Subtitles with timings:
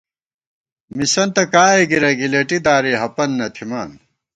[0.97, 3.89] مسَنتہ کائے گِرَئی گِلېٹی دالی ہپَن نہ تھِمان